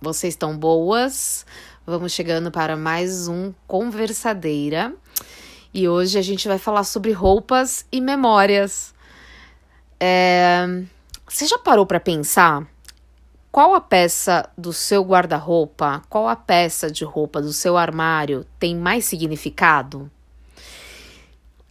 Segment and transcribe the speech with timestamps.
[0.00, 1.46] Vocês estão boas?
[1.86, 4.94] Vamos chegando para mais um Conversadeira.
[5.72, 8.94] E hoje a gente vai falar sobre roupas e memórias.
[9.98, 10.66] É...
[11.26, 12.66] Você já parou para pensar
[13.50, 18.76] qual a peça do seu guarda-roupa, qual a peça de roupa do seu armário tem
[18.76, 20.10] mais significado?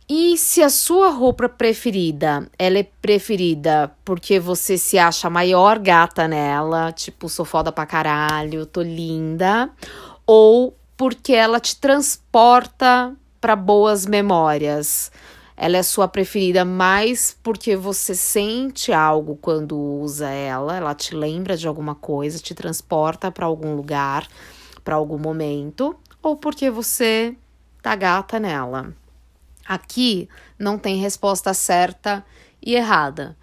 [0.08, 6.28] E se a sua roupa preferida, ela é preferida porque você se acha maior gata
[6.28, 9.68] nela, tipo, sou foda pra caralho, tô linda,
[10.24, 15.12] ou porque ela te transporta para boas memórias.
[15.58, 21.58] Ela é sua preferida mais porque você sente algo quando usa ela, ela te lembra
[21.58, 24.28] de alguma coisa, te transporta para algum lugar,
[24.84, 27.36] para algum momento, ou porque você
[27.82, 28.94] tá gata nela.
[29.68, 32.24] Aqui não tem resposta certa
[32.62, 33.36] e errada.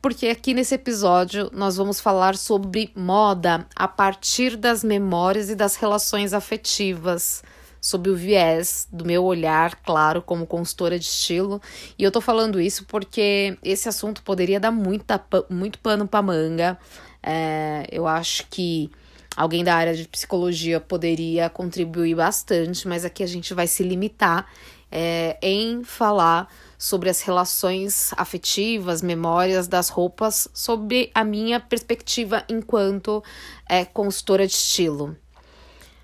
[0.00, 5.74] Porque aqui nesse episódio nós vamos falar sobre moda a partir das memórias e das
[5.74, 7.42] relações afetivas,
[7.80, 11.60] sob o viés do meu olhar, claro, como consultora de estilo.
[11.98, 16.78] E eu tô falando isso porque esse assunto poderia dar muita, muito pano pra manga.
[17.20, 18.90] É, eu acho que
[19.36, 24.46] alguém da área de psicologia poderia contribuir bastante, mas aqui a gente vai se limitar
[24.90, 33.22] é, em falar sobre as relações afetivas, memórias das roupas, sob a minha perspectiva enquanto
[33.68, 35.16] é, consultora de estilo.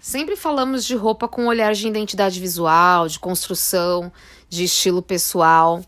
[0.00, 4.12] Sempre falamos de roupa com olhar de identidade visual, de construção,
[4.50, 5.82] de estilo pessoal.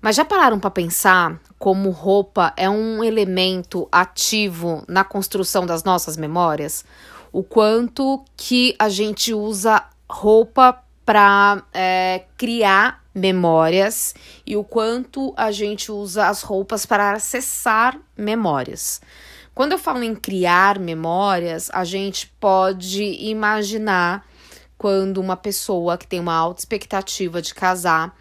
[0.00, 6.16] Mas já pararam para pensar como roupa é um elemento ativo na construção das nossas
[6.16, 6.84] memórias?
[7.32, 14.14] O quanto que a gente usa roupa para é, criar memórias
[14.46, 19.00] e o quanto a gente usa as roupas para acessar memórias.
[19.54, 24.26] Quando eu falo em criar memórias, a gente pode imaginar
[24.76, 28.16] quando uma pessoa que tem uma alta expectativa de casar,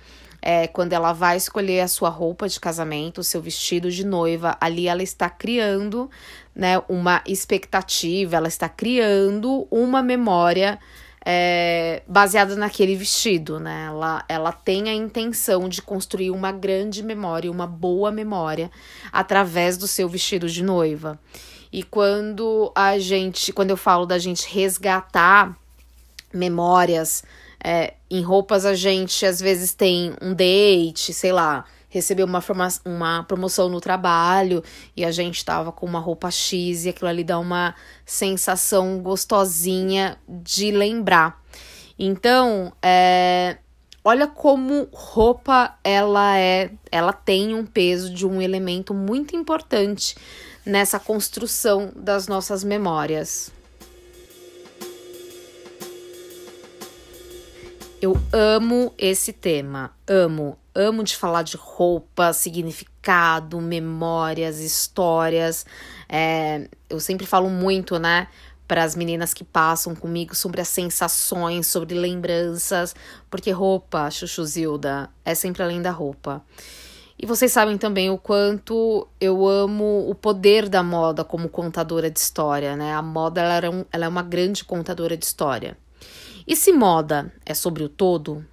[0.46, 4.58] é, quando ela vai escolher a sua roupa de casamento, o seu vestido de noiva,
[4.60, 6.12] ali ela está criando
[6.54, 10.78] né, uma expectativa, ela está criando uma memória
[11.26, 13.86] é, baseada naquele vestido, né?
[13.88, 18.70] Ela, ela tem a intenção de construir uma grande memória, uma boa memória,
[19.12, 21.18] através do seu vestido de noiva.
[21.72, 25.58] E quando a gente, quando eu falo da gente resgatar
[26.34, 27.24] memórias,
[27.64, 32.44] é, em roupas a gente às vezes tem um date, sei lá, recebeu uma,
[32.84, 34.64] uma promoção no trabalho
[34.98, 40.18] e a gente estava com uma roupa X e aquilo ali dá uma sensação gostosinha
[40.28, 41.40] de lembrar.
[41.98, 43.58] Então, é,
[44.04, 50.16] olha como roupa ela é, ela tem um peso de um elemento muito importante
[50.66, 53.52] nessa construção das nossas memórias.
[58.04, 65.66] Eu amo esse tema, amo, amo de falar de roupa, significado, memórias, histórias.
[66.10, 68.28] É, eu sempre falo muito, né,
[68.68, 72.94] para as meninas que passam comigo sobre as sensações, sobre lembranças,
[73.32, 76.44] porque roupa, Chuchu Zilda, é sempre além da roupa.
[77.18, 82.20] E vocês sabem também o quanto eu amo o poder da moda como contadora de
[82.20, 82.94] história, né?
[82.94, 85.78] A moda ela é, um, ela é uma grande contadora de história.
[86.46, 88.46] E se moda é sobre o todo,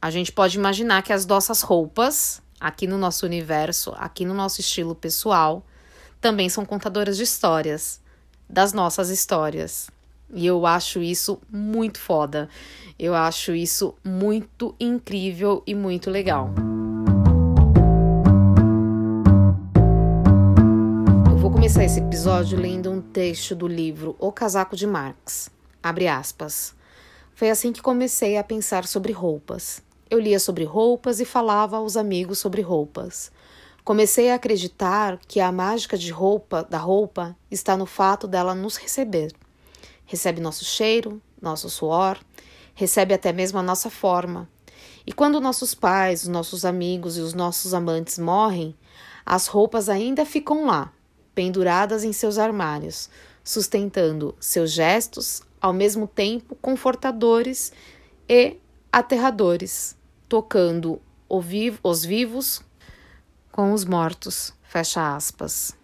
[0.00, 4.60] a gente pode imaginar que as nossas roupas, aqui no nosso universo, aqui no nosso
[4.60, 5.64] estilo pessoal,
[6.20, 7.98] também são contadoras de histórias,
[8.46, 9.90] das nossas histórias.
[10.34, 12.48] E eu acho isso muito foda.
[12.98, 16.50] Eu acho isso muito incrível e muito legal.
[21.30, 25.50] Eu vou começar esse episódio lendo um texto do livro O Casaco de Marx.
[25.82, 26.78] Abre aspas.
[27.40, 29.80] Foi assim que comecei a pensar sobre roupas.
[30.10, 33.32] Eu lia sobre roupas e falava aos amigos sobre roupas.
[33.82, 38.76] Comecei a acreditar que a mágica de roupa, da roupa, está no fato dela nos
[38.76, 39.32] receber.
[40.04, 42.18] Recebe nosso cheiro, nosso suor,
[42.74, 44.46] recebe até mesmo a nossa forma.
[45.06, 48.76] E quando nossos pais, os nossos amigos e os nossos amantes morrem,
[49.24, 50.92] as roupas ainda ficam lá,
[51.34, 53.08] penduradas em seus armários,
[53.42, 57.72] sustentando seus gestos, ao mesmo tempo confortadores
[58.28, 58.56] e
[58.92, 59.96] aterradores,
[60.28, 62.62] tocando os vivos
[63.52, 64.52] com os mortos.
[64.62, 65.76] Fecha aspas.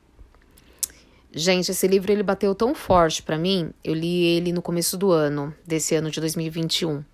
[1.32, 3.70] Gente, esse livro ele bateu tão forte para mim.
[3.84, 7.04] Eu li ele no começo do ano, desse ano de 2021.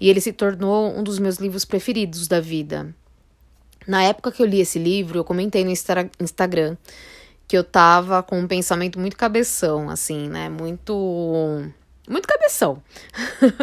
[0.00, 2.92] E ele se tornou um dos meus livros preferidos da vida.
[3.86, 6.76] Na época que eu li esse livro, eu comentei no Instagram
[7.46, 10.48] que eu tava com um pensamento muito cabeção, assim, né?
[10.48, 11.70] Muito.
[12.10, 12.82] Muito cabeção.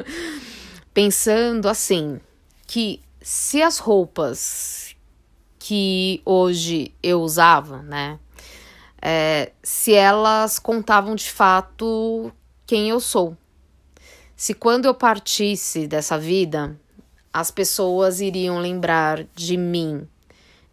[0.93, 2.21] Pensando assim,
[2.65, 4.95] que se as roupas
[5.59, 8.17] que hoje eu usava, né?
[9.01, 12.31] É, se elas contavam de fato
[12.65, 13.35] quem eu sou.
[14.33, 16.79] Se quando eu partisse dessa vida,
[17.33, 20.07] as pessoas iriam lembrar de mim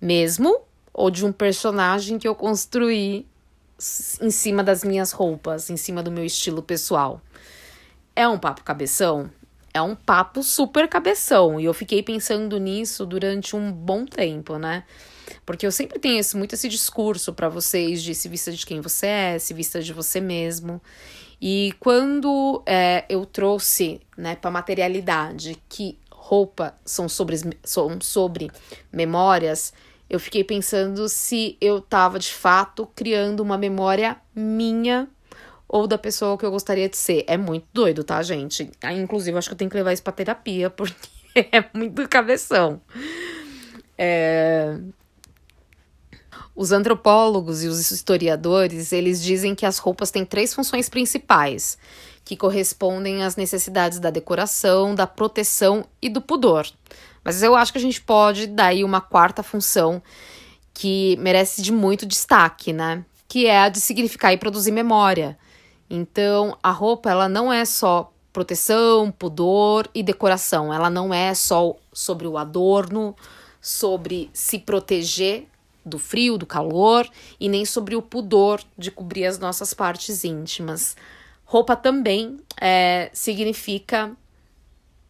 [0.01, 0.61] mesmo
[0.93, 3.27] ou de um personagem que eu construí
[4.21, 7.21] em cima das minhas roupas, em cima do meu estilo pessoal.
[8.17, 9.31] É um papo cabeção?
[9.73, 11.59] É um papo super cabeção.
[11.59, 14.85] E eu fiquei pensando nisso durante um bom tempo, né?
[15.45, 18.81] Porque eu sempre tenho esse, muito esse discurso para vocês de se vista de quem
[18.81, 20.81] você é, se vista de você mesmo.
[21.41, 28.51] E quando é, eu trouxe né, para materialidade que roupa são sobre, são sobre
[28.93, 29.73] memórias,
[30.09, 35.09] eu fiquei pensando se eu estava de fato criando uma memória minha
[35.75, 37.25] ou da pessoa que eu gostaria de ser.
[37.27, 38.71] É muito doido, tá, gente?
[38.81, 40.95] Aí, inclusive, acho que eu tenho que levar isso pra terapia, porque
[41.35, 42.81] é muito cabeção.
[43.99, 44.79] É...
[46.55, 51.77] Os antropólogos e os historiadores, eles dizem que as roupas têm três funções principais,
[52.25, 56.69] que correspondem às necessidades da decoração, da proteção e do pudor.
[57.25, 60.01] Mas eu acho que a gente pode dar aí uma quarta função
[60.73, 63.05] que merece de muito destaque, né?
[63.27, 65.37] Que é a de significar e produzir memória.
[65.89, 70.73] Então, a roupa, ela não é só proteção, pudor e decoração.
[70.73, 73.15] Ela não é só sobre o adorno,
[73.61, 75.47] sobre se proteger
[75.85, 77.09] do frio, do calor
[77.39, 80.97] e nem sobre o pudor de cobrir as nossas partes íntimas.
[81.45, 84.11] Roupa também é, significa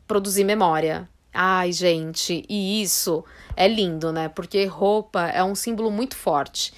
[0.06, 3.24] produzir memória, Ai, gente, e isso
[3.56, 4.28] é lindo, né?
[4.28, 6.72] Porque roupa é um símbolo muito forte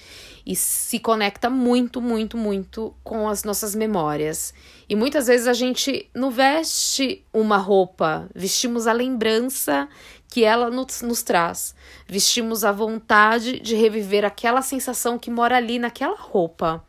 [0.47, 4.53] e se conecta muito, muito, muito com as nossas memórias.
[4.87, 9.89] E muitas vezes a gente não veste uma roupa, vestimos a lembrança
[10.29, 11.75] que ela nos, nos traz.
[12.07, 16.81] Vestimos a vontade de reviver aquela sensação que mora ali naquela roupa.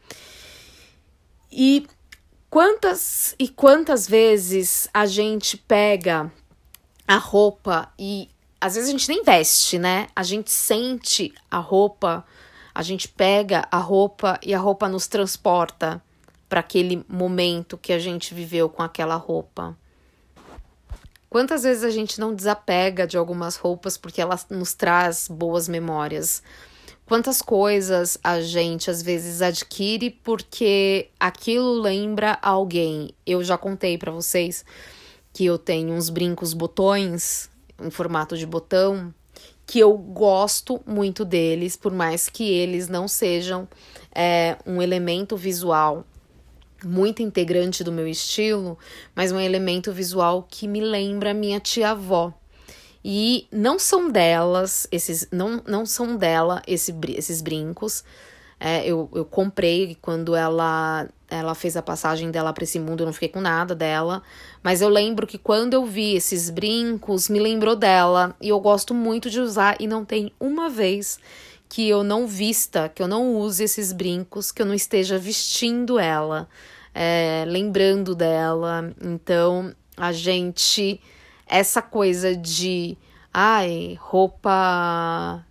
[1.51, 1.85] E
[2.49, 6.31] quantas e quantas vezes a gente pega
[7.09, 8.29] a roupa e
[8.61, 10.07] às vezes a gente nem veste, né?
[10.15, 12.25] A gente sente a roupa,
[12.79, 16.01] a gente pega a roupa e a roupa nos transporta
[16.49, 19.77] para aquele momento que a gente viveu com aquela roupa.
[21.29, 26.41] Quantas vezes a gente não desapega de algumas roupas porque elas nos traz boas memórias?
[27.05, 33.11] Quantas coisas a gente às vezes adquire porque aquilo lembra alguém?
[33.27, 34.65] Eu já contei para vocês
[35.33, 37.51] que eu tenho uns brincos botões
[37.83, 39.13] em formato de botão
[39.69, 43.69] que eu gosto muito deles, por mais que eles não sejam
[44.15, 46.07] é, um elemento visual
[46.83, 48.79] muito integrante do meu estilo,
[49.15, 52.33] mas um elemento visual que me lembra minha tia-avó.
[53.05, 58.03] E não são delas, esses não, não são dela esse, esses brincos,
[58.59, 63.07] é, eu, eu comprei quando ela ela fez a passagem dela para esse mundo, eu
[63.07, 64.23] não fiquei com nada dela.
[64.63, 68.35] Mas eu lembro que quando eu vi esses brincos, me lembrou dela.
[68.41, 71.19] E eu gosto muito de usar, e não tem uma vez
[71.69, 75.99] que eu não vista, que eu não use esses brincos, que eu não esteja vestindo
[75.99, 76.49] ela,
[76.95, 78.93] é, lembrando dela.
[79.01, 81.01] Então, a gente.
[81.47, 82.97] Essa coisa de.
[83.33, 85.45] Ai, roupa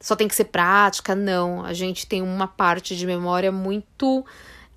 [0.00, 1.62] só tem que ser prática, não.
[1.62, 4.24] A gente tem uma parte de memória muito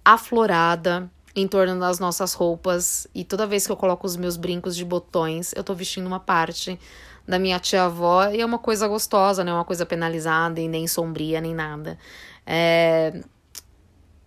[0.03, 3.07] aflorada em torno das nossas roupas.
[3.13, 6.19] E toda vez que eu coloco os meus brincos de botões, eu tô vestindo uma
[6.19, 6.79] parte
[7.27, 10.87] da minha tia-avó e é uma coisa gostosa, não é uma coisa penalizada e nem
[10.87, 11.97] sombria, nem nada.
[12.45, 13.21] É,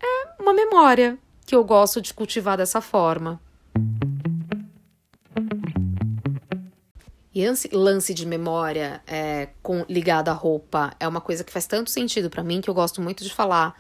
[0.02, 3.40] é uma memória que eu gosto de cultivar dessa forma.
[7.33, 11.66] E esse lance de memória é, com, ligado à roupa é uma coisa que faz
[11.66, 13.78] tanto sentido para mim que eu gosto muito de falar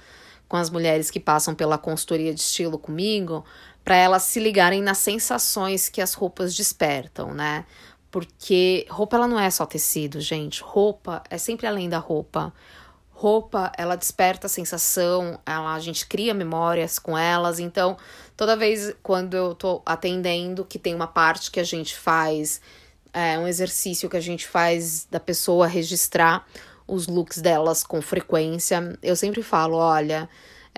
[0.48, 3.44] com as mulheres que passam pela consultoria de estilo comigo,
[3.84, 7.64] para elas se ligarem nas sensações que as roupas despertam, né?
[8.10, 10.62] Porque roupa ela não é só tecido, gente.
[10.62, 12.52] Roupa é sempre além da roupa.
[13.10, 17.58] roupa, ela desperta a sensação, ela, a gente cria memórias com elas.
[17.58, 17.96] Então,
[18.36, 22.60] toda vez quando eu tô atendendo, que tem uma parte que a gente faz,
[23.12, 26.46] é, um exercício que a gente faz da pessoa registrar
[26.86, 30.28] os looks delas com frequência, eu sempre falo: olha.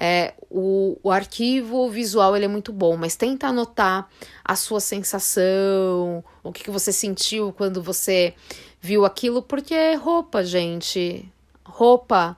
[0.01, 4.09] É, o, o arquivo visual ele é muito bom, mas tenta anotar
[4.45, 8.33] a sua sensação, o que, que você sentiu quando você
[8.81, 11.29] viu aquilo, porque é roupa, gente
[11.69, 12.37] roupa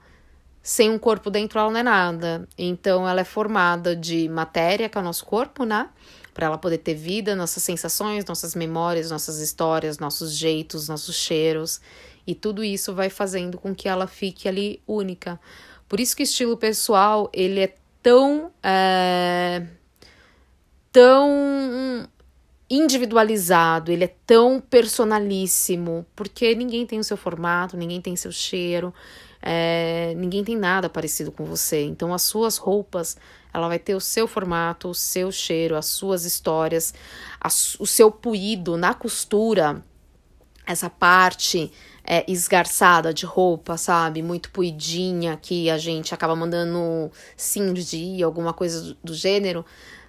[0.63, 2.49] sem um corpo dentro ela não é nada.
[2.59, 5.89] Então ela é formada de matéria, que é o nosso corpo, né?
[6.35, 11.81] Para ela poder ter vida, nossas sensações, nossas memórias, nossas histórias, nossos jeitos, nossos cheiros.
[12.27, 15.41] E tudo isso vai fazendo com que ela fique ali única.
[15.89, 18.53] Por isso que o estilo pessoal, ele é tão.
[18.63, 19.67] É,
[20.93, 22.09] tão
[22.69, 28.95] individualizado, ele é tão personalíssimo, porque ninguém tem o seu formato, ninguém tem seu cheiro,
[29.43, 31.83] é, ninguém tem nada parecido com você.
[31.83, 33.17] Então, as suas roupas,
[33.53, 36.95] ela vai ter o seu formato, o seu cheiro, as suas histórias,
[37.41, 39.83] a, o seu puído na costura,
[40.65, 41.73] essa parte
[42.13, 44.21] é, esgarçada de roupa, sabe?
[44.21, 49.65] Muito puidinha, que a gente acaba mandando cindir, alguma coisa do, do gênero.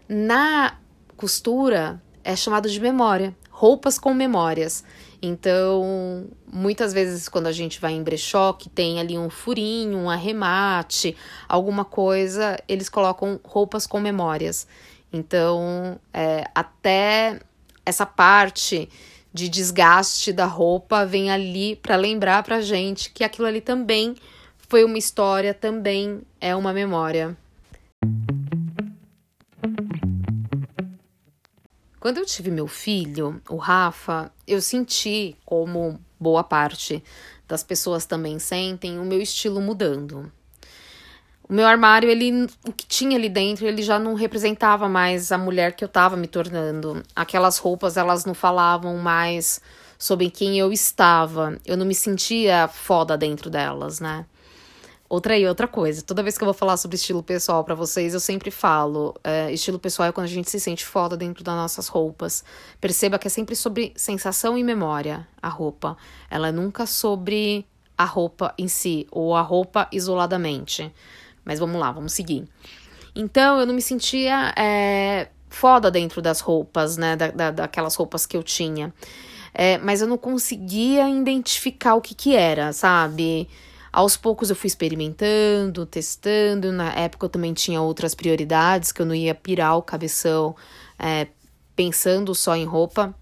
[0.10, 0.80] Na
[1.16, 4.84] costura, é chamado de memória, roupas com memórias.
[5.22, 10.10] Então, muitas vezes quando a gente vai em brechó, que tem ali um furinho, um
[10.10, 11.16] arremate,
[11.48, 14.66] alguma coisa, eles colocam roupas com memórias.
[15.14, 17.40] Então, é, até
[17.86, 18.90] essa parte
[19.34, 24.16] de desgaste da roupa vem ali para lembrar pra gente que aquilo ali também
[24.58, 27.38] foi uma história, também é uma memória.
[32.00, 37.04] Quando eu tive meu filho, o Rafa, eu senti, como boa parte
[37.48, 40.32] das pessoas também sentem, o meu estilo mudando.
[41.52, 45.38] O meu armário, ele, o que tinha ali dentro, ele já não representava mais a
[45.38, 47.04] mulher que eu estava me tornando.
[47.14, 49.60] Aquelas roupas, elas não falavam mais
[50.00, 51.60] sobre quem eu estava.
[51.66, 54.26] Eu não me sentia foda dentro delas, né?
[55.10, 56.02] Outra aí, outra coisa.
[56.02, 59.52] Toda vez que eu vou falar sobre estilo pessoal para vocês, eu sempre falo: é,
[59.52, 62.46] estilo pessoal é quando a gente se sente foda dentro das nossas roupas.
[62.80, 65.98] Perceba que é sempre sobre sensação e memória a roupa.
[66.30, 67.66] Ela é nunca sobre
[67.98, 70.94] a roupa em si ou a roupa isoladamente.
[71.44, 72.48] Mas vamos lá, vamos seguir.
[73.16, 77.16] Então eu não me sentia é, foda dentro das roupas, né?
[77.16, 78.94] Da, da, daquelas roupas que eu tinha.
[79.54, 83.50] É, mas eu não conseguia identificar o que que era, sabe?
[83.92, 86.72] Aos poucos eu fui experimentando, testando.
[86.72, 90.56] Na época eu também tinha outras prioridades, que eu não ia pirar o cabeção
[90.98, 91.28] é,
[91.76, 93.14] pensando só em roupa.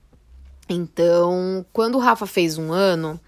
[0.69, 3.19] Então, quando o Rafa fez um ano,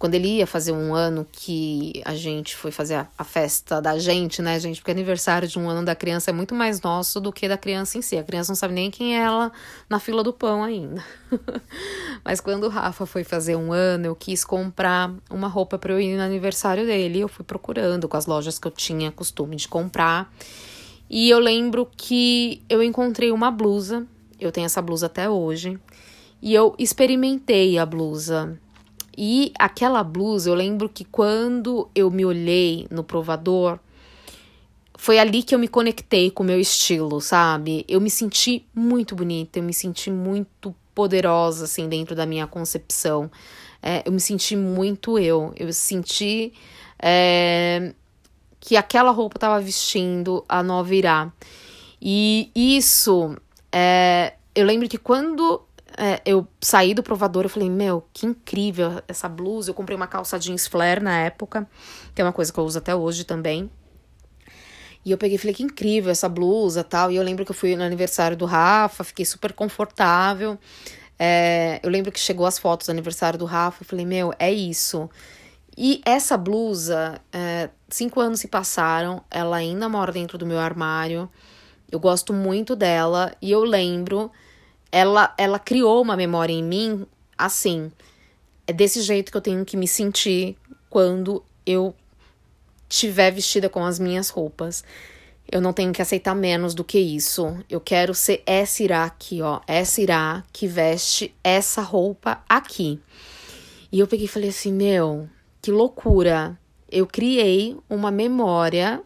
[0.00, 3.98] quando ele ia fazer um ano que a gente foi fazer a, a, festa da
[3.98, 4.80] gente, né, gente?
[4.80, 7.98] Porque aniversário de um ano da criança é muito mais nosso do que da criança
[7.98, 8.16] em si.
[8.16, 9.52] A criança não sabe nem quem é ela
[9.90, 11.04] na fila do pão ainda.
[12.24, 16.00] Mas quando o Rafa foi fazer um ano, eu quis comprar uma roupa para eu
[16.00, 17.20] ir no aniversário dele.
[17.20, 20.32] Eu fui procurando com as lojas que eu tinha costume de comprar.
[21.10, 24.06] E eu lembro que eu encontrei uma blusa.
[24.40, 25.78] Eu tenho essa blusa até hoje.
[26.40, 28.58] E eu experimentei a blusa
[29.22, 33.78] e aquela blusa, eu lembro que quando eu me olhei no provador,
[34.96, 37.84] foi ali que eu me conectei com o meu estilo, sabe?
[37.86, 43.30] Eu me senti muito bonita, eu me senti muito poderosa, assim, dentro da minha concepção.
[43.82, 45.52] É, eu me senti muito eu.
[45.54, 46.54] Eu senti
[46.98, 47.92] é,
[48.58, 51.30] que aquela roupa estava vestindo a nova Irá.
[52.00, 53.36] E isso,
[53.70, 55.60] é, eu lembro que quando
[56.02, 59.68] é, eu saí do provador, eu falei, meu, que incrível essa blusa.
[59.68, 61.68] Eu comprei uma calça jeans flare na época,
[62.14, 63.70] que é uma coisa que eu uso até hoje também.
[65.04, 67.12] E eu peguei e falei, que incrível essa blusa tal.
[67.12, 70.58] E eu lembro que eu fui no aniversário do Rafa, fiquei super confortável.
[71.18, 74.50] É, eu lembro que chegou as fotos do aniversário do Rafa, eu falei, meu, é
[74.50, 75.10] isso.
[75.76, 81.28] E essa blusa, é, cinco anos se passaram, ela ainda mora dentro do meu armário.
[81.92, 84.30] Eu gosto muito dela e eu lembro
[84.92, 87.06] ela, ela criou uma memória em mim
[87.36, 87.90] assim.
[88.66, 90.56] É desse jeito que eu tenho que me sentir
[90.88, 91.94] quando eu
[92.88, 94.84] estiver vestida com as minhas roupas.
[95.50, 97.56] Eu não tenho que aceitar menos do que isso.
[97.68, 99.60] Eu quero ser essa Irá aqui, ó.
[99.66, 103.00] Essa Irá que veste essa roupa aqui.
[103.90, 105.28] E eu peguei e falei assim: meu,
[105.60, 106.58] que loucura.
[106.90, 109.02] Eu criei uma memória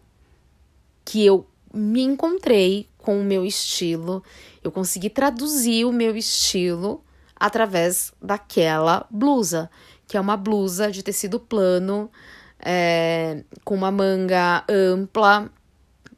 [1.04, 4.22] que eu me encontrei com o meu estilo
[4.64, 7.04] eu consegui traduzir o meu estilo
[7.36, 9.70] através daquela blusa,
[10.08, 12.10] que é uma blusa de tecido plano,
[12.58, 15.50] é, com uma manga ampla,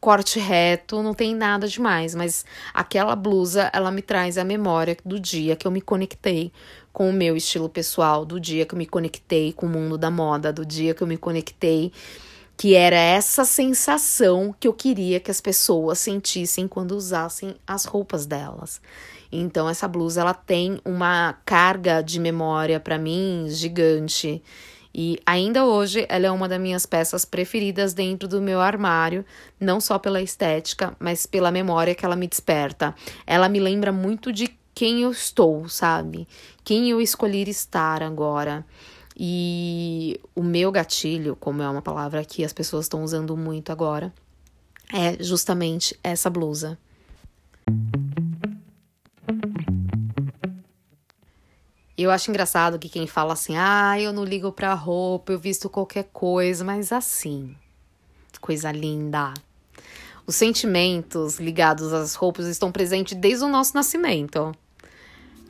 [0.00, 5.18] corte reto, não tem nada demais, mas aquela blusa, ela me traz a memória do
[5.18, 6.52] dia que eu me conectei
[6.92, 10.10] com o meu estilo pessoal, do dia que eu me conectei com o mundo da
[10.10, 11.92] moda, do dia que eu me conectei
[12.56, 18.25] que era essa sensação que eu queria que as pessoas sentissem quando usassem as roupas
[18.25, 18.80] delas.
[19.30, 24.42] Então essa blusa ela tem uma carga de memória para mim gigante.
[24.94, 29.26] E ainda hoje ela é uma das minhas peças preferidas dentro do meu armário,
[29.60, 32.94] não só pela estética, mas pela memória que ela me desperta.
[33.26, 36.26] Ela me lembra muito de quem eu estou, sabe?
[36.64, 38.64] Quem eu escolhi estar agora.
[39.18, 44.12] E o meu gatilho, como é uma palavra que as pessoas estão usando muito agora,
[44.92, 46.78] é justamente essa blusa.
[51.96, 55.70] Eu acho engraçado que quem fala assim, ah, eu não ligo pra roupa, eu visto
[55.70, 57.56] qualquer coisa, mas assim,
[58.38, 59.32] coisa linda.
[60.26, 64.52] Os sentimentos ligados às roupas estão presentes desde o nosso nascimento.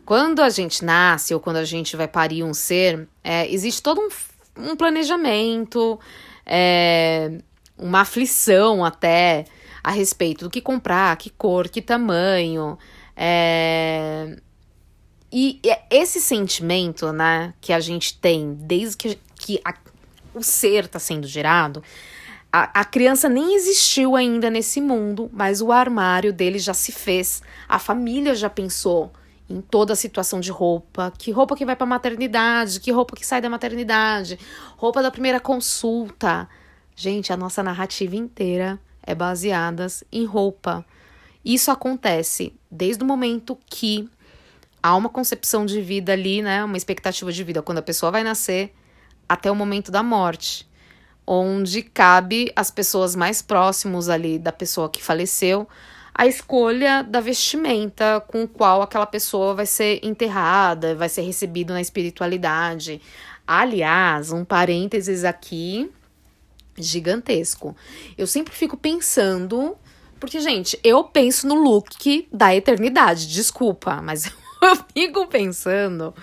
[0.06, 4.00] Quando a gente nasce ou quando a gente vai parir um ser, é, existe todo
[4.00, 5.98] um, um planejamento,
[6.46, 7.38] é,
[7.76, 9.46] uma aflição até
[9.82, 12.78] a respeito do que comprar, que cor, que tamanho.
[13.16, 14.36] É,
[15.32, 15.60] e
[15.90, 19.74] esse sentimento, né, que a gente tem desde que, que a,
[20.32, 21.82] o ser está sendo gerado,
[22.52, 27.42] a, a criança nem existiu ainda nesse mundo, mas o armário dele já se fez,
[27.68, 29.10] a família já pensou
[29.48, 33.24] em toda a situação de roupa, que roupa que vai para maternidade, que roupa que
[33.24, 34.38] sai da maternidade,
[34.76, 36.48] roupa da primeira consulta.
[36.94, 40.84] Gente, a nossa narrativa inteira é baseada em roupa.
[41.44, 44.08] Isso acontece desde o momento que
[44.82, 47.62] há uma concepção de vida ali, né, uma expectativa de vida.
[47.62, 48.74] Quando a pessoa vai nascer
[49.28, 50.68] até o momento da morte,
[51.26, 55.68] onde cabe as pessoas mais próximos ali da pessoa que faleceu
[56.18, 61.80] a escolha da vestimenta com qual aquela pessoa vai ser enterrada, vai ser recebido na
[61.80, 63.02] espiritualidade.
[63.46, 65.90] Aliás, um parênteses aqui
[66.74, 67.76] gigantesco.
[68.16, 69.76] Eu sempre fico pensando,
[70.18, 74.24] porque gente, eu penso no look da eternidade, desculpa, mas
[74.62, 76.14] eu fico pensando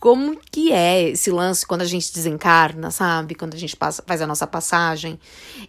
[0.00, 3.34] como que é esse lance quando a gente desencarna, sabe?
[3.34, 5.20] Quando a gente passa, faz a nossa passagem.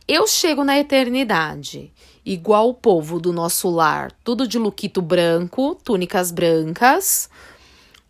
[0.07, 1.91] Eu chego na eternidade
[2.25, 7.29] igual o povo do nosso lar, tudo de luquito branco, túnicas brancas,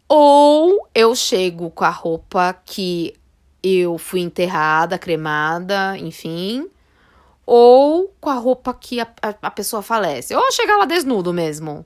[0.07, 3.13] ou eu chego com a roupa que
[3.61, 6.69] eu fui enterrada, cremada, enfim,
[7.45, 11.85] ou com a roupa que a, a, a pessoa falece, ou chegar lá desnudo mesmo.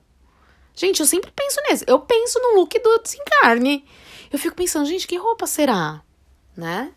[0.74, 1.84] Gente, eu sempre penso nisso.
[1.86, 3.84] Eu penso no look do desencarne.
[4.32, 6.00] Eu fico pensando, gente, que roupa será?
[6.56, 6.92] Né?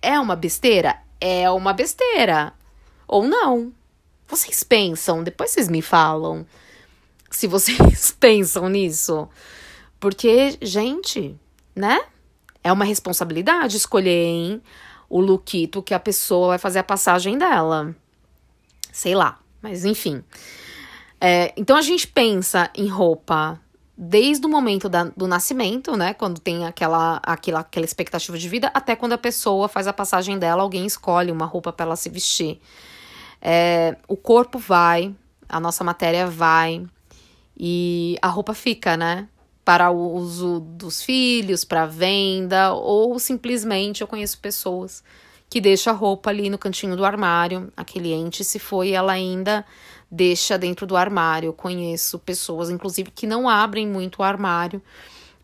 [0.00, 0.98] É uma besteira?
[1.20, 2.54] É uma besteira.
[3.06, 3.72] Ou não.
[4.32, 6.46] Vocês pensam, depois vocês me falam
[7.30, 9.28] se vocês pensam nisso.
[10.00, 11.38] Porque, gente,
[11.76, 12.00] né?
[12.64, 14.62] É uma responsabilidade escolher hein,
[15.06, 17.94] o lookito que a pessoa vai fazer a passagem dela.
[18.90, 20.24] Sei lá, mas enfim.
[21.20, 23.60] É, então a gente pensa em roupa
[23.98, 26.14] desde o momento da, do nascimento, né?
[26.14, 30.38] Quando tem aquela, aquela, aquela expectativa de vida, até quando a pessoa faz a passagem
[30.38, 32.58] dela, alguém escolhe uma roupa para ela se vestir.
[33.44, 35.12] É, o corpo vai,
[35.48, 36.86] a nossa matéria vai
[37.58, 39.28] e a roupa fica, né?
[39.64, 45.02] Para o uso dos filhos, para venda, ou simplesmente eu conheço pessoas
[45.50, 47.72] que deixam a roupa ali no cantinho do armário.
[47.76, 49.64] A cliente, se foi, ela ainda
[50.10, 51.48] deixa dentro do armário.
[51.48, 54.80] Eu conheço pessoas, inclusive, que não abrem muito o armário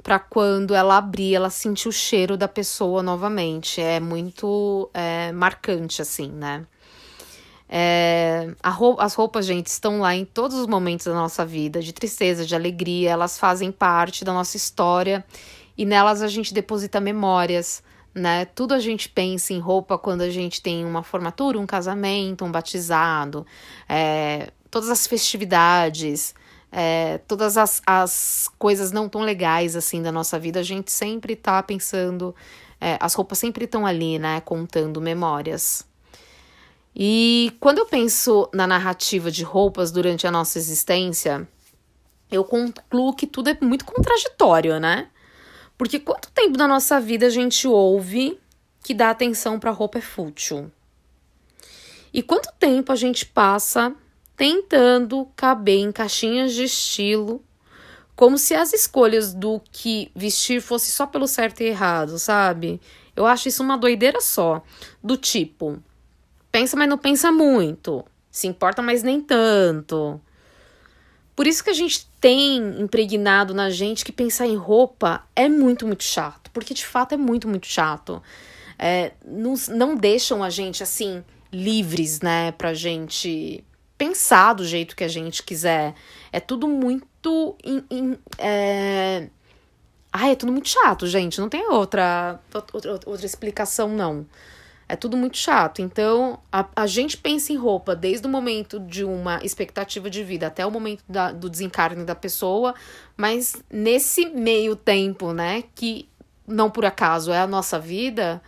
[0.02, 3.80] para quando ela abrir, ela sentir o cheiro da pessoa novamente.
[3.80, 6.64] É muito é, marcante, assim, né?
[7.68, 11.92] É, roupa, as roupas, gente, estão lá em todos os momentos da nossa vida, de
[11.92, 15.24] tristeza, de alegria, elas fazem parte da nossa história
[15.76, 17.82] e nelas a gente deposita memórias,
[18.14, 18.46] né?
[18.46, 22.50] Tudo a gente pensa em roupa quando a gente tem uma formatura, um casamento, um
[22.50, 23.46] batizado,
[23.88, 26.34] é, todas as festividades,
[26.72, 31.36] é, todas as, as coisas não tão legais assim da nossa vida, a gente sempre
[31.36, 32.34] tá pensando,
[32.80, 34.40] é, as roupas sempre estão ali, né?
[34.40, 35.87] Contando memórias.
[37.00, 41.48] E quando eu penso na narrativa de roupas durante a nossa existência,
[42.28, 45.08] eu concluo que tudo é muito contraditório, né?
[45.78, 48.40] Porque quanto tempo da nossa vida a gente ouve
[48.82, 50.72] que dar atenção para roupa é fútil?
[52.12, 53.94] E quanto tempo a gente passa
[54.36, 57.40] tentando caber em caixinhas de estilo,
[58.16, 62.80] como se as escolhas do que vestir fosse só pelo certo e errado, sabe?
[63.14, 64.64] Eu acho isso uma doideira só.
[65.00, 65.80] Do tipo,
[66.58, 68.04] pensa, mas não pensa muito.
[68.30, 70.20] Se importa, mas nem tanto.
[71.36, 75.86] Por isso que a gente tem impregnado na gente que pensar em roupa é muito,
[75.86, 76.50] muito chato.
[76.50, 78.20] Porque de fato é muito, muito chato.
[78.76, 83.64] É, não, não deixam a gente assim livres, né, pra gente
[83.96, 85.94] pensar do jeito que a gente quiser.
[86.32, 87.56] É tudo muito.
[87.64, 89.28] In, in, é...
[90.12, 91.40] Ai, é tudo muito chato, gente.
[91.40, 92.40] Não tem outra,
[92.72, 94.26] outra, outra explicação, não.
[94.88, 95.82] É tudo muito chato.
[95.82, 100.46] Então, a, a gente pensa em roupa desde o momento de uma expectativa de vida
[100.46, 102.74] até o momento da, do desencarne da pessoa,
[103.14, 106.08] mas nesse meio tempo, né, que
[106.46, 108.40] não por acaso é a nossa vida,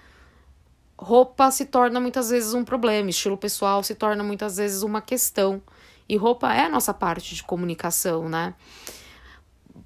[0.99, 5.61] roupa se torna muitas vezes um problema, estilo pessoal se torna muitas vezes uma questão.
[6.09, 8.55] E roupa é a nossa parte de comunicação, né?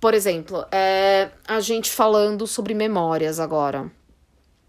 [0.00, 3.90] Por exemplo, é, a gente falando sobre memórias agora.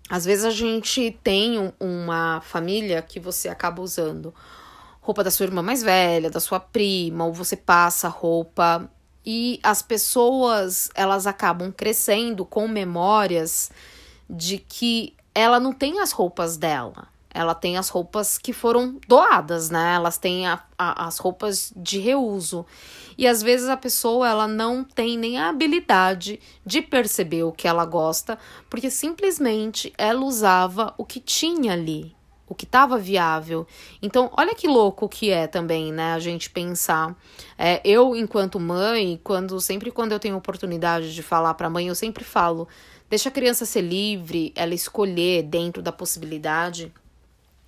[0.10, 4.34] Às vezes a gente tem um, uma família que você acaba usando
[5.02, 8.90] roupa da sua irmã mais velha, da sua prima, ou você passa roupa
[9.26, 13.72] e as pessoas elas acabam crescendo com memórias
[14.30, 17.08] de que ela não tem as roupas dela.
[17.36, 19.96] Ela tem as roupas que foram doadas, né?
[19.96, 22.66] Elas têm a, a, as roupas de reuso.
[23.18, 27.68] E às vezes a pessoa ela não tem nem a habilidade de perceber o que
[27.68, 32.16] ela gosta, porque simplesmente ela usava o que tinha ali,
[32.48, 33.68] o que estava viável.
[34.02, 36.14] Então, olha que louco que é também, né?
[36.14, 37.16] A gente pensar.
[37.58, 41.88] É, eu, enquanto mãe, quando sempre quando eu tenho oportunidade de falar para a mãe,
[41.88, 42.68] eu sempre falo
[43.08, 46.92] Deixa a criança ser livre, ela escolher dentro da possibilidade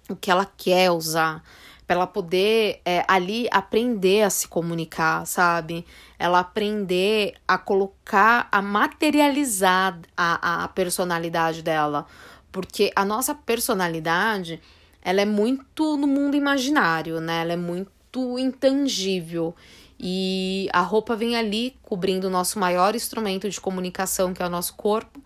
[0.10, 1.44] o que ela quer usar,
[1.86, 5.86] para ela poder é, ali aprender a se comunicar, sabe?
[6.20, 12.06] Ela aprender a colocar, a materializar a, a personalidade dela.
[12.52, 14.62] Porque a nossa personalidade,
[15.02, 17.42] ela é muito no mundo imaginário, né?
[17.42, 19.56] Ela é muito intangível.
[20.00, 24.50] E a roupa vem ali cobrindo o nosso maior instrumento de comunicação, que é o
[24.50, 25.24] nosso corpo.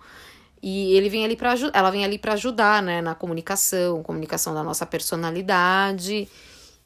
[0.61, 4.63] E ele vem ali para ela vem ali para ajudar, né, na comunicação, comunicação da
[4.63, 6.29] nossa personalidade.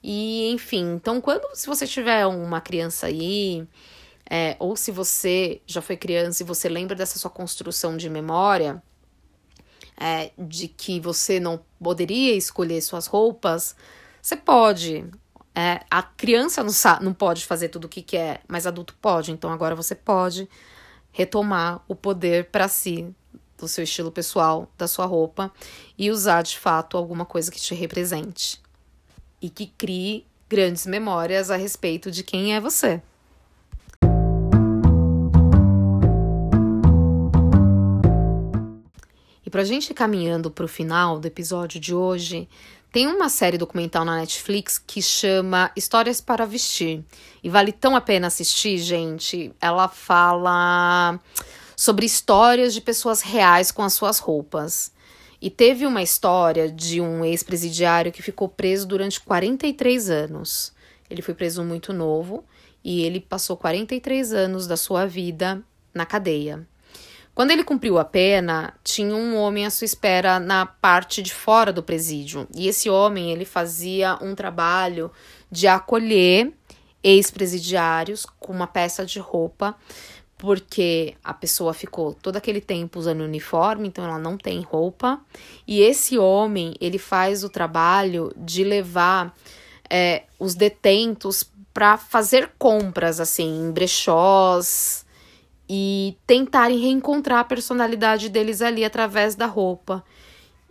[0.01, 3.67] E enfim, então quando se você tiver uma criança aí,
[4.29, 8.81] é, ou se você já foi criança e você lembra dessa sua construção de memória,
[9.97, 13.75] é, de que você não poderia escolher suas roupas,
[14.21, 15.05] você pode.
[15.53, 19.31] É, a criança não, não pode fazer tudo o que quer, mas adulto pode.
[19.31, 20.49] Então agora você pode
[21.11, 23.15] retomar o poder para si,
[23.57, 25.51] do seu estilo pessoal, da sua roupa
[25.97, 28.61] e usar de fato alguma coisa que te represente
[29.41, 33.01] e que crie grandes memórias a respeito de quem é você.
[39.45, 42.49] E para a gente ir caminhando para o final do episódio de hoje,
[42.91, 47.03] tem uma série documental na Netflix que chama Histórias para Vestir.
[47.43, 49.53] E vale tão a pena assistir, gente.
[49.59, 51.19] Ela fala
[51.75, 54.91] sobre histórias de pessoas reais com as suas roupas.
[55.41, 60.73] E teve uma história de um ex-presidiário que ficou preso durante 43 anos.
[61.09, 62.43] Ele foi preso muito novo
[62.83, 65.61] e ele passou 43 anos da sua vida
[65.93, 66.65] na cadeia.
[67.35, 71.73] Quando ele cumpriu a pena, tinha um homem à sua espera na parte de fora
[71.73, 72.47] do presídio.
[72.55, 75.11] E esse homem, ele fazia um trabalho
[75.51, 76.53] de acolher
[77.03, 79.75] ex-presidiários com uma peça de roupa,
[80.45, 85.19] porque a pessoa ficou todo aquele tempo usando uniforme, então ela não tem roupa.
[85.67, 89.36] E esse homem, ele faz o trabalho de levar
[89.89, 95.03] é, os detentos para fazer compras, assim, em brechós,
[95.67, 100.03] e tentarem reencontrar a personalidade deles ali através da roupa.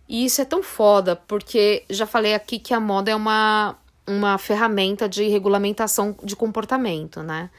[0.09, 4.39] E isso é tão foda, porque já falei aqui que a moda é uma, uma
[4.39, 7.51] ferramenta de regulamentação de comportamento, né?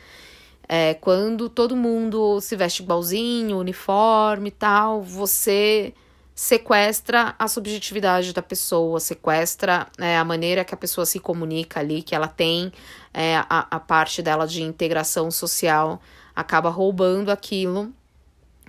[0.67, 5.93] É, quando todo mundo se veste igualzinho, uniforme e tal, você
[6.33, 12.01] sequestra a subjetividade da pessoa, sequestra é, a maneira que a pessoa se comunica ali,
[12.01, 12.73] que ela tem
[13.13, 16.01] é, a, a parte dela de integração social
[16.35, 17.93] acaba roubando aquilo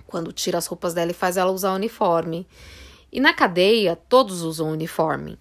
[0.05, 2.47] quando tira as roupas dela e faz ela usar uniforme.
[3.11, 5.37] E na cadeia, todos usam uniforme.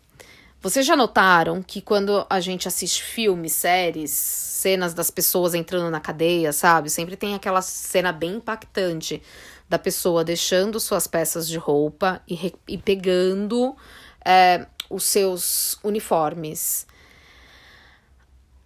[0.66, 6.00] Vocês já notaram que quando a gente assiste filmes, séries, cenas das pessoas entrando na
[6.00, 6.90] cadeia, sabe?
[6.90, 9.22] Sempre tem aquela cena bem impactante
[9.68, 13.76] da pessoa deixando suas peças de roupa e, e pegando
[14.24, 16.84] é, os seus uniformes.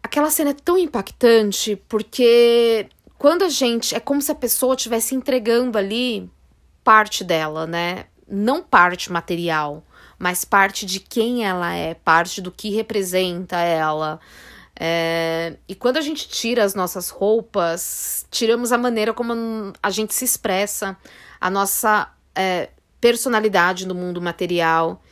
[0.03, 3.95] Aquela cena é tão impactante porque quando a gente.
[3.95, 6.31] É como se a pessoa estivesse entregando ali
[6.83, 8.07] parte dela, né?
[8.31, 9.85] não parte material,
[10.21, 14.21] mas parte de quem ela é, parte do que representa ela.
[14.79, 20.13] É, e quando a gente tira as nossas roupas, tiramos a maneira como a gente
[20.13, 20.95] se expressa,
[21.41, 22.69] a nossa é,
[23.01, 25.03] personalidade no mundo material.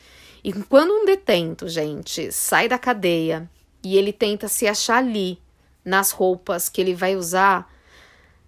[0.43, 3.49] E quando um detento, gente, sai da cadeia
[3.83, 5.41] e ele tenta se achar ali,
[5.83, 7.67] nas roupas que ele vai usar,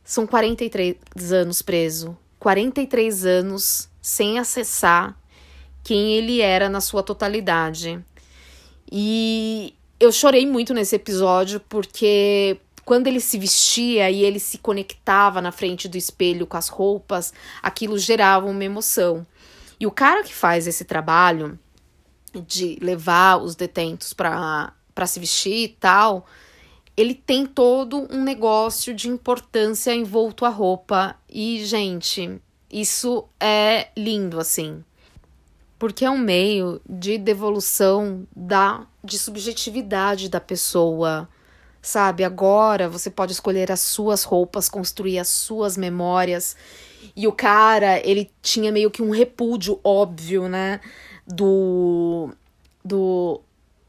[0.04, 0.96] são 43
[1.34, 2.16] anos preso.
[2.38, 5.20] 43 anos sem acessar
[5.84, 8.00] quem ele era na sua totalidade.
[8.92, 15.42] E eu chorei muito nesse episódio porque quando ele se vestia e ele se conectava
[15.42, 19.26] na frente do espelho com as roupas, aquilo gerava uma emoção.
[19.80, 21.58] E o cara que faz esse trabalho
[22.48, 24.74] de levar os detentos para
[25.06, 26.26] se vestir e tal,
[26.96, 31.16] ele tem todo um negócio de importância envolto à roupa.
[31.30, 32.42] E, gente,
[32.72, 34.84] isso é lindo assim.
[35.82, 41.28] Porque é um meio de devolução da de subjetividade da pessoa.
[41.82, 46.56] Sabe, agora você pode escolher as suas roupas, construir as suas memórias.
[47.16, 50.80] E o cara, ele tinha meio que um repúdio óbvio, né?
[51.26, 52.30] Do,
[52.86, 53.42] do,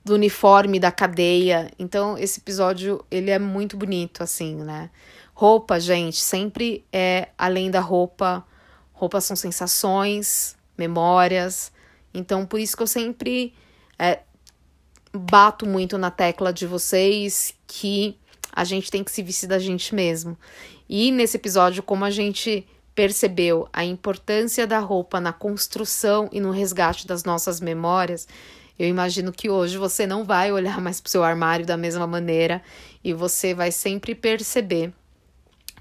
[0.03, 1.71] do uniforme da cadeia.
[1.79, 4.89] Então, esse episódio, ele é muito bonito, assim, né?
[5.35, 8.43] Roupa, gente, sempre é além da roupa.
[8.95, 11.71] Roupas são sensações, memórias.
[12.13, 13.55] Então, por isso que eu sempre
[13.99, 14.21] é,
[15.13, 18.19] bato muito na tecla de vocês que
[18.53, 20.37] a gente tem que se vestir da gente mesmo.
[20.89, 26.51] E nesse episódio, como a gente percebeu a importância da roupa na construção e no
[26.51, 28.29] resgate das nossas memórias,
[28.79, 32.07] eu imagino que hoje você não vai olhar mais para o seu armário da mesma
[32.07, 32.63] maneira
[33.03, 34.93] e você vai sempre perceber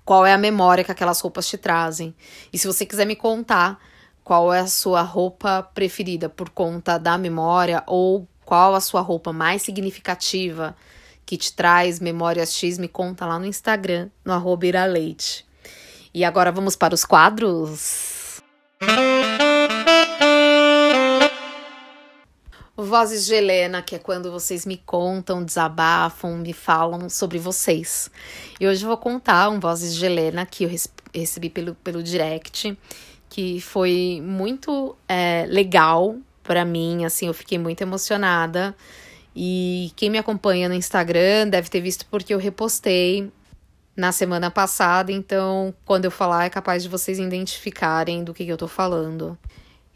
[0.06, 2.16] qual é a memória que aquelas roupas te trazem.
[2.52, 3.80] E se você quiser me contar
[4.24, 9.32] qual é a sua roupa preferida por conta da memória ou qual a sua roupa
[9.32, 10.76] mais significativa
[11.26, 15.46] que te traz memórias X, me conta lá no Instagram, no arroba iraleite.
[16.14, 18.42] E agora vamos para os quadros.
[22.76, 28.10] Vozes de Helena, que é quando vocês me contam, desabafam, me falam sobre vocês.
[28.60, 30.70] E hoje eu vou contar um Vozes de Helena que eu
[31.14, 32.78] recebi pelo, pelo direct,
[33.32, 38.76] que foi muito é, legal para mim, assim, eu fiquei muito emocionada.
[39.34, 43.32] E quem me acompanha no Instagram deve ter visto porque eu repostei
[43.96, 48.52] na semana passada, então quando eu falar é capaz de vocês identificarem do que, que
[48.52, 49.38] eu tô falando.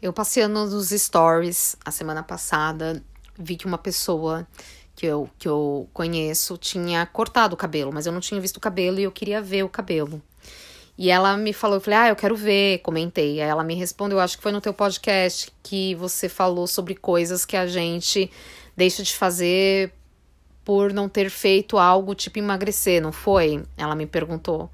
[0.00, 3.02] Eu passeando nos stories a semana passada,
[3.38, 4.48] vi que uma pessoa
[4.94, 8.60] que eu, que eu conheço tinha cortado o cabelo, mas eu não tinha visto o
[8.60, 10.22] cabelo e eu queria ver o cabelo.
[10.98, 13.40] E ela me falou, eu falei, ah, eu quero ver, comentei.
[13.40, 17.44] Aí ela me respondeu, acho que foi no teu podcast que você falou sobre coisas
[17.44, 18.30] que a gente
[18.74, 19.92] deixa de fazer
[20.64, 23.62] por não ter feito algo tipo emagrecer, não foi?
[23.76, 24.70] Ela me perguntou.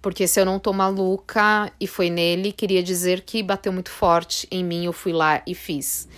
[0.00, 4.46] Porque se eu não tô maluca e foi nele, queria dizer que bateu muito forte
[4.50, 6.08] em mim, eu fui lá e fiz.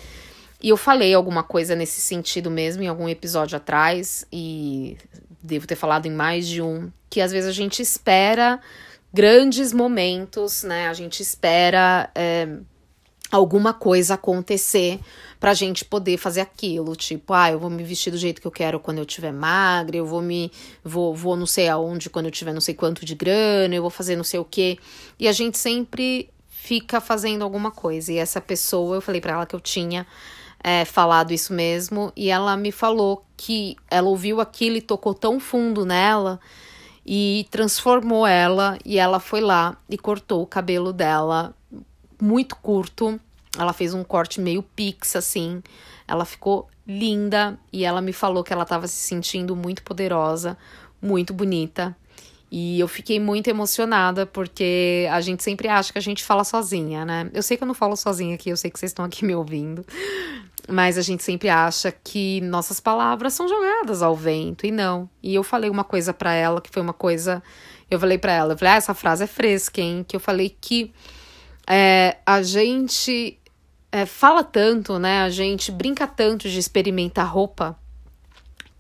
[0.62, 4.98] E eu falei alguma coisa nesse sentido mesmo em algum episódio atrás, e
[5.42, 8.60] devo ter falado em mais de um, que às vezes a gente espera
[9.12, 10.88] grandes momentos, né?
[10.88, 12.48] A gente espera é,
[13.30, 15.00] alguma coisa acontecer
[15.38, 18.50] pra gente poder fazer aquilo, tipo, ah, eu vou me vestir do jeito que eu
[18.50, 20.52] quero quando eu tiver magra, eu vou me
[20.84, 23.90] vou vou não sei aonde quando eu tiver não sei quanto de grana, eu vou
[23.90, 24.78] fazer não sei o quê.
[25.18, 28.12] E a gente sempre fica fazendo alguma coisa.
[28.12, 30.06] E essa pessoa, eu falei para ela que eu tinha
[30.62, 35.40] é, falado isso mesmo, e ela me falou que ela ouviu aquilo e tocou tão
[35.40, 36.38] fundo nela
[37.04, 41.54] e transformou ela e ela foi lá e cortou o cabelo dela
[42.20, 43.18] muito curto.
[43.58, 45.62] Ela fez um corte meio pix assim.
[46.06, 50.56] Ela ficou linda e ela me falou que ela estava se sentindo muito poderosa,
[51.00, 51.96] muito bonita.
[52.50, 57.04] E eu fiquei muito emocionada porque a gente sempre acha que a gente fala sozinha,
[57.04, 57.30] né?
[57.32, 59.34] Eu sei que eu não falo sozinha aqui, eu sei que vocês estão aqui me
[59.34, 59.86] ouvindo.
[60.70, 65.10] Mas a gente sempre acha que nossas palavras são jogadas ao vento e não.
[65.22, 67.42] E eu falei uma coisa para ela que foi uma coisa.
[67.90, 70.04] Eu falei para ela, eu falei, ah, essa frase é fresca, hein?
[70.06, 70.92] Que eu falei que
[71.66, 73.36] é, a gente
[73.90, 75.22] é, fala tanto, né?
[75.22, 77.76] A gente brinca tanto de experimentar roupa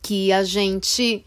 [0.00, 1.24] que a gente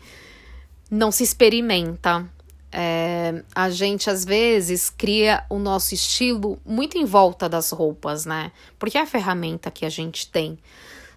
[0.90, 2.30] não se experimenta.
[2.76, 8.52] É, a gente às vezes cria o nosso estilo muito em volta das roupas, né?
[8.80, 10.58] Porque é a ferramenta que a gente tem.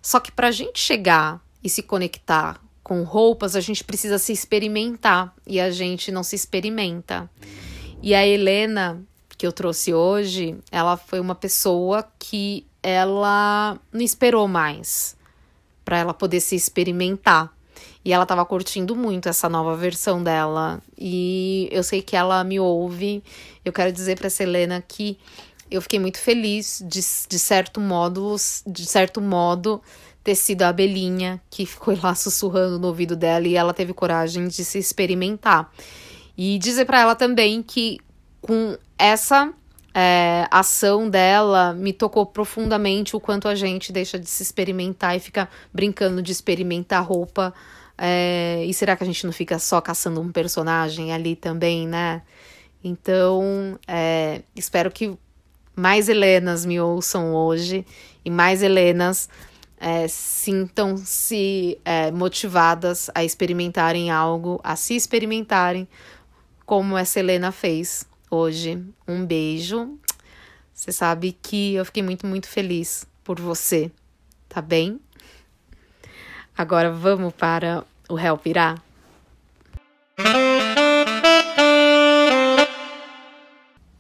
[0.03, 4.33] Só que para a gente chegar e se conectar com roupas, a gente precisa se
[4.33, 7.29] experimentar e a gente não se experimenta.
[8.03, 9.03] E a Helena,
[9.37, 15.17] que eu trouxe hoje, ela foi uma pessoa que ela não esperou mais
[15.85, 17.56] para ela poder se experimentar.
[18.07, 20.81] E ela estava curtindo muito essa nova versão dela.
[20.97, 23.21] E eu sei que ela me ouve.
[23.65, 25.19] Eu quero dizer para Selena que
[25.69, 29.83] eu fiquei muito feliz de, de certo modo, de certo modo,
[30.23, 34.47] ter sido a abelhinha que ficou lá sussurrando no ouvido dela e ela teve coragem
[34.47, 35.73] de se experimentar.
[36.39, 37.99] E dizer para ela também que
[38.41, 39.53] com essa
[39.93, 45.19] é, ação dela me tocou profundamente o quanto a gente deixa de se experimentar e
[45.19, 47.53] fica brincando de experimentar roupa.
[47.99, 52.23] É, e será que a gente não fica só caçando um personagem ali também, né?
[52.85, 55.17] Então, é, espero que
[55.75, 57.85] mais Helenas me ouçam hoje
[58.25, 59.29] e mais Helenas
[59.79, 65.87] é, sintam-se é, motivadas a experimentarem algo, a se experimentarem,
[66.65, 68.83] como essa Helena fez hoje.
[69.07, 69.99] Um beijo.
[70.75, 73.91] Você sabe que eu fiquei muito, muito feliz por você,
[74.49, 75.01] tá bem?
[76.59, 78.77] Agora vamos para o Help Irá.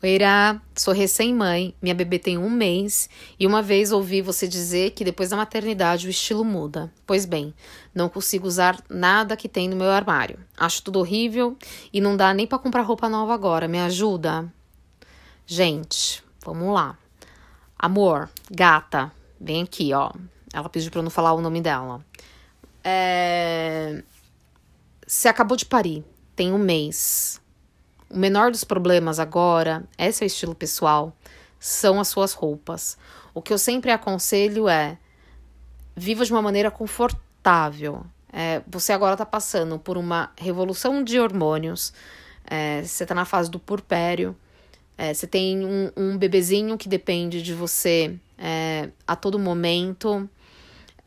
[0.02, 5.04] Oirá, sou recém-mãe, minha bebê tem um mês e uma vez ouvi você dizer que
[5.04, 6.90] depois da maternidade o estilo muda.
[7.06, 7.52] Pois bem,
[7.94, 10.38] não consigo usar nada que tem no meu armário.
[10.56, 11.58] Acho tudo horrível
[11.92, 13.68] e não dá nem para comprar roupa nova agora.
[13.68, 14.50] Me ajuda?
[15.44, 16.96] Gente, vamos lá.
[17.78, 20.10] Amor, gata, vem aqui, ó.
[20.54, 22.02] Ela pediu para eu não falar o nome dela.
[22.88, 24.00] É...
[25.04, 26.04] Você acabou de parir,
[26.36, 27.40] tem um mês.
[28.08, 31.12] O menor dos problemas agora é seu estilo pessoal,
[31.58, 32.96] são as suas roupas.
[33.34, 34.98] O que eu sempre aconselho é
[35.96, 38.06] viva de uma maneira confortável.
[38.32, 41.92] É, você agora está passando por uma revolução de hormônios,
[42.44, 44.36] é, você está na fase do purpério,
[44.96, 50.28] é, você tem um, um, bebezinho que depende de você é, a todo momento.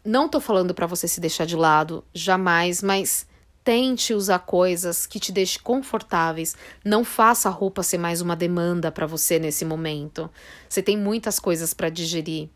[0.09, 3.27] Não estou falando para você se deixar de lado, jamais, mas
[3.63, 6.55] Tente usar coisas que te deixem confortáveis.
[6.83, 10.27] Não faça a roupa ser mais uma demanda para você nesse momento.
[10.67, 12.49] Você tem muitas coisas para digerir.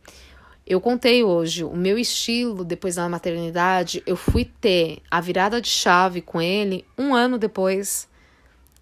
[0.66, 4.02] Eu contei hoje o meu estilo depois da maternidade.
[4.08, 8.10] Eu fui ter a virada de chave com ele um ano depois.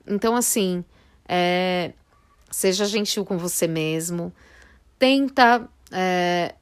[0.07, 0.86] Então, assim,
[1.27, 1.91] é,
[2.49, 4.31] seja gentil com você mesmo.
[4.97, 6.55] Tenta é,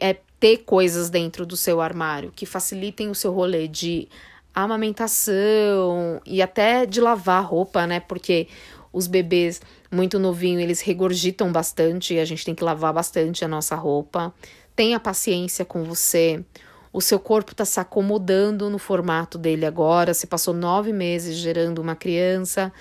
[0.00, 4.08] é, ter coisas dentro do seu armário que facilitem o seu rolê de
[4.52, 8.00] amamentação e até de lavar roupa, né?
[8.00, 8.48] Porque
[8.92, 13.48] os bebês muito novinho, eles regurgitam bastante e a gente tem que lavar bastante a
[13.48, 14.34] nossa roupa.
[14.74, 16.44] Tenha paciência com você.
[16.92, 20.12] O seu corpo está se acomodando no formato dele agora.
[20.12, 22.72] Você passou nove meses gerando uma criança,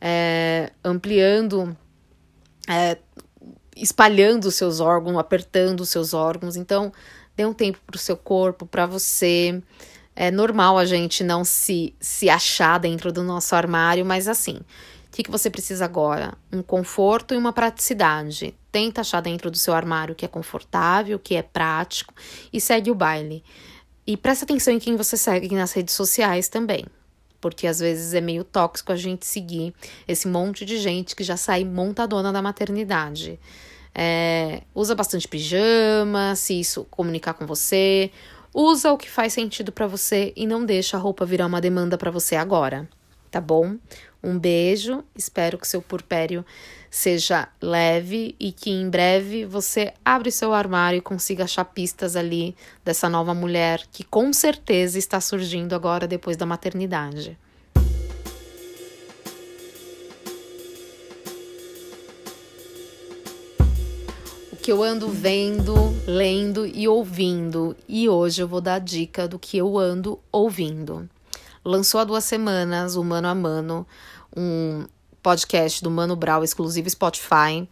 [0.00, 1.76] é, ampliando,
[2.66, 2.96] é,
[3.80, 6.56] espalhando os seus órgãos, apertando os seus órgãos.
[6.56, 6.92] Então,
[7.36, 9.62] dê um tempo para o seu corpo, para você
[10.14, 14.56] é normal a gente não se, se achar dentro do nosso armário, mas assim,
[15.10, 16.34] o que, que você precisa agora?
[16.52, 18.54] Um conforto e uma praticidade.
[18.70, 22.14] Tenta achar dentro do seu armário que é confortável, que é prático
[22.52, 23.42] e segue o baile.
[24.06, 26.84] E presta atenção em quem você segue nas redes sociais também.
[27.40, 29.74] Porque às vezes é meio tóxico a gente seguir
[30.06, 33.40] esse monte de gente que já sai montadona da maternidade.
[33.94, 38.10] É, usa bastante pijama, se isso comunicar com você
[38.52, 41.96] Usa o que faz sentido para você e não deixa a roupa virar uma demanda
[41.96, 42.88] para você agora,
[43.30, 43.76] tá bom?
[44.20, 46.44] Um beijo, espero que seu purpério
[46.90, 52.56] seja leve e que em breve você abra seu armário e consiga achar pistas ali
[52.84, 57.38] dessa nova mulher que com certeza está surgindo agora depois da maternidade.
[64.70, 65.74] Que eu ando vendo,
[66.06, 67.76] lendo e ouvindo.
[67.88, 71.10] E hoje eu vou dar a dica do que eu ando ouvindo.
[71.64, 73.84] Lançou há duas semanas o Mano a Mano,
[74.36, 74.86] um
[75.20, 77.68] podcast do Mano Brown exclusivo Spotify.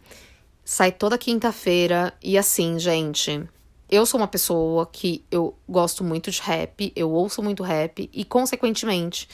[0.65, 3.47] Sai toda quinta-feira e assim, gente,
[3.89, 8.25] eu sou uma pessoa que eu gosto muito de rap, eu ouço muito rap e
[8.25, 9.25] consequentemente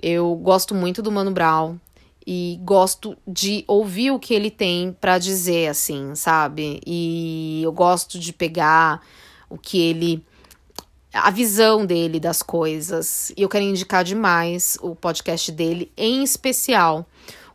[0.00, 1.80] eu gosto muito do Mano Brown,
[2.26, 6.80] e gosto de ouvir o que ele tem para dizer, assim, sabe?
[6.86, 9.00] E eu gosto de pegar
[9.48, 10.24] o que ele.
[11.12, 13.32] a visão dele das coisas.
[13.36, 17.06] E eu quero indicar demais o podcast dele, em especial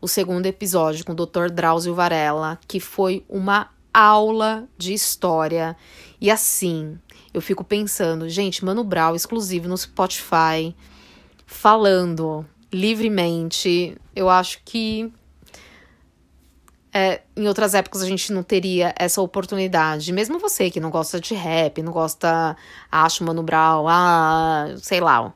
[0.02, 1.50] o segundo episódio com o Dr.
[1.52, 5.76] Drauzio Varela, que foi uma aula de história.
[6.22, 7.00] E assim,
[7.34, 10.76] eu fico pensando, gente, Mano Brown exclusivo no Spotify,
[11.46, 13.98] falando livremente.
[14.16, 15.12] Eu acho que
[16.94, 20.12] é, em outras épocas a gente não teria essa oportunidade.
[20.12, 22.58] Mesmo você que não gosta de rap, não gosta,
[22.92, 25.34] acha Mano Brown, ah, sei lá,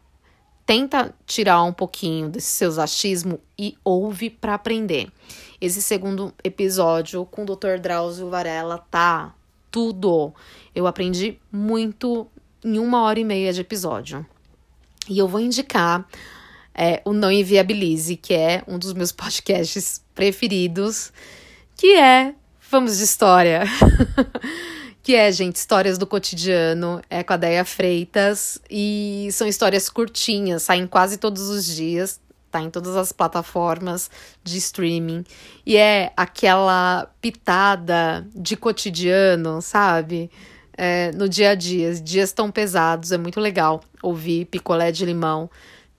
[0.65, 5.11] tenta tirar um pouquinho desse seus achismo e ouve para aprender.
[5.59, 7.77] Esse segundo episódio com o Dr.
[7.79, 9.35] Drauzio Varela tá
[9.69, 10.33] tudo.
[10.73, 12.27] Eu aprendi muito
[12.63, 14.25] em uma hora e meia de episódio.
[15.07, 16.07] E eu vou indicar
[16.73, 21.11] é, o Não Inviabilize, que é um dos meus podcasts preferidos,
[21.75, 22.33] que é
[22.69, 23.63] Vamos de História.
[25.03, 30.63] que é, gente, histórias do cotidiano, é com a Deia Freitas, e são histórias curtinhas,
[30.63, 32.19] saem quase todos os dias,
[32.51, 34.11] tá em todas as plataformas
[34.43, 35.23] de streaming,
[35.65, 40.29] e é aquela pitada de cotidiano, sabe?
[40.77, 45.49] É, no dia a dia, dias tão pesados, é muito legal ouvir picolé de limão.